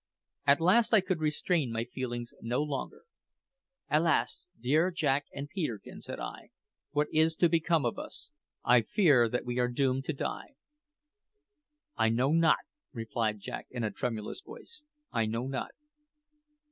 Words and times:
At 0.47 0.59
last 0.59 0.95
I 0.95 1.01
could 1.01 1.19
restrain 1.19 1.71
my 1.71 1.83
feelings 1.83 2.33
no 2.41 2.63
longer. 2.63 3.03
"Alas! 3.87 4.47
dear 4.59 4.89
Jack 4.89 5.27
and 5.31 5.47
Peterkin," 5.47 6.01
said 6.01 6.19
I, 6.19 6.49
"what 6.89 7.07
is 7.13 7.35
to 7.35 7.47
become 7.47 7.85
of 7.85 7.99
us? 7.99 8.31
I 8.65 8.81
fear 8.81 9.29
that 9.29 9.45
we 9.45 9.59
are 9.59 9.67
doomed 9.67 10.05
to 10.05 10.13
die." 10.13 10.55
"I 11.95 12.09
know 12.09 12.31
not," 12.31 12.65
replied 12.91 13.41
Jack 13.41 13.67
in 13.69 13.83
a 13.83 13.91
tremulous 13.91 14.41
voice 14.41 14.81
"I 15.11 15.27
know 15.27 15.45
not. 15.45 15.69